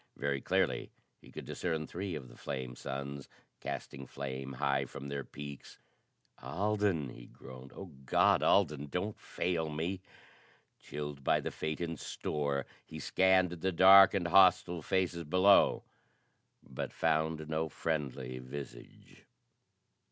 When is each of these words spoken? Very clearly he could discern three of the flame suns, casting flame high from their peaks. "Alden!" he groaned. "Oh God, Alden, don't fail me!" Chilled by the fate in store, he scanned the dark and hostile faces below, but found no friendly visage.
Very 0.17 0.41
clearly 0.41 0.89
he 1.21 1.29
could 1.31 1.45
discern 1.45 1.85
three 1.85 2.15
of 2.15 2.27
the 2.27 2.35
flame 2.35 2.75
suns, 2.75 3.29
casting 3.59 4.07
flame 4.07 4.53
high 4.53 4.85
from 4.85 5.09
their 5.09 5.23
peaks. 5.23 5.77
"Alden!" 6.41 7.09
he 7.09 7.27
groaned. 7.27 7.71
"Oh 7.75 7.91
God, 8.03 8.41
Alden, 8.41 8.87
don't 8.87 9.19
fail 9.19 9.69
me!" 9.69 10.01
Chilled 10.79 11.23
by 11.23 11.39
the 11.39 11.51
fate 11.51 11.81
in 11.81 11.97
store, 11.97 12.65
he 12.83 12.97
scanned 12.97 13.51
the 13.51 13.71
dark 13.71 14.15
and 14.15 14.27
hostile 14.29 14.81
faces 14.81 15.23
below, 15.23 15.83
but 16.63 16.91
found 16.91 17.47
no 17.47 17.69
friendly 17.69 18.39
visage. 18.39 19.23